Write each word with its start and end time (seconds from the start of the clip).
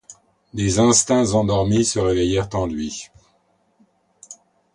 Des 0.55 0.79
instincts 0.79 1.33
endormis 1.33 1.85
se 1.85 1.99
réveillèrent 1.99 2.49
en 2.55 2.65
lui. 2.65 3.09